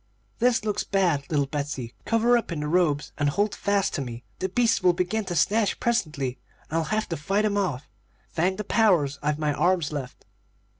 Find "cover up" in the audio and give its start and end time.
2.05-2.51